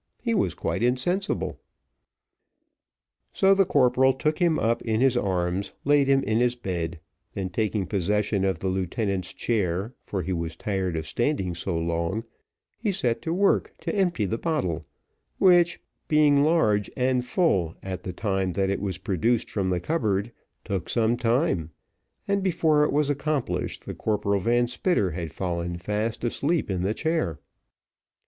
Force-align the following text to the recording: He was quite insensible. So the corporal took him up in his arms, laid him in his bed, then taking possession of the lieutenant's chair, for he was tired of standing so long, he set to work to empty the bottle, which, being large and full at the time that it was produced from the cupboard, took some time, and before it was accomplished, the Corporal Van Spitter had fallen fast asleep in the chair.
He 0.19 0.33
was 0.33 0.55
quite 0.55 0.81
insensible. 0.81 1.59
So 3.33 3.53
the 3.53 3.67
corporal 3.67 4.13
took 4.13 4.39
him 4.39 4.57
up 4.57 4.81
in 4.81 4.99
his 4.99 5.15
arms, 5.15 5.73
laid 5.85 6.07
him 6.07 6.23
in 6.23 6.39
his 6.39 6.55
bed, 6.55 6.99
then 7.35 7.49
taking 7.51 7.85
possession 7.85 8.43
of 8.43 8.57
the 8.57 8.67
lieutenant's 8.67 9.31
chair, 9.31 9.93
for 10.01 10.23
he 10.23 10.33
was 10.33 10.55
tired 10.55 10.95
of 10.95 11.05
standing 11.05 11.53
so 11.53 11.77
long, 11.77 12.23
he 12.79 12.91
set 12.91 13.21
to 13.21 13.31
work 13.31 13.75
to 13.81 13.93
empty 13.93 14.25
the 14.25 14.39
bottle, 14.39 14.87
which, 15.37 15.79
being 16.07 16.43
large 16.43 16.89
and 16.97 17.23
full 17.23 17.75
at 17.83 18.01
the 18.01 18.11
time 18.11 18.53
that 18.53 18.71
it 18.71 18.81
was 18.81 18.97
produced 18.97 19.51
from 19.51 19.69
the 19.69 19.79
cupboard, 19.79 20.31
took 20.65 20.89
some 20.89 21.15
time, 21.15 21.69
and 22.27 22.41
before 22.41 22.83
it 22.83 22.91
was 22.91 23.11
accomplished, 23.11 23.85
the 23.85 23.93
Corporal 23.93 24.39
Van 24.39 24.67
Spitter 24.67 25.11
had 25.11 25.31
fallen 25.31 25.77
fast 25.77 26.23
asleep 26.23 26.71
in 26.71 26.81
the 26.81 26.95
chair. 26.95 27.37